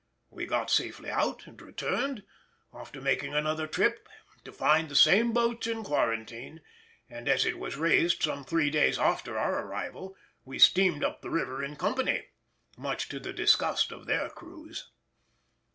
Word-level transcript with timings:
We 0.31 0.47
got 0.47 0.71
safely 0.71 1.11
out 1.11 1.45
and 1.45 1.61
returned, 1.61 2.23
after 2.73 2.99
making 2.99 3.35
another 3.35 3.67
trip, 3.67 4.09
to 4.43 4.51
find 4.51 4.89
the 4.89 4.95
same 4.95 5.31
boats 5.31 5.67
in 5.67 5.83
quarantine, 5.83 6.61
and, 7.07 7.29
as 7.29 7.45
it 7.45 7.59
was 7.59 7.75
raised 7.77 8.23
some 8.23 8.43
three 8.43 8.71
days 8.71 8.97
after 8.97 9.37
our 9.37 9.63
arrival, 9.63 10.17
we 10.43 10.57
steamed 10.57 11.03
up 11.03 11.21
the 11.21 11.29
river 11.29 11.63
in 11.63 11.75
company, 11.75 12.29
much 12.75 13.09
to 13.09 13.19
the 13.19 13.31
disgust 13.31 13.91
of 13.91 14.07
their 14.07 14.29
crews. 14.31 14.89